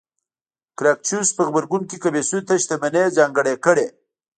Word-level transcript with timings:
ګراکچوس 0.79 1.29
په 1.37 1.41
غبرګون 1.47 1.83
کې 1.89 1.97
کمېسیون 2.03 2.43
ته 2.49 2.53
شتمنۍ 2.63 3.03
ځانګړې 3.17 3.53
کړې 3.65 3.87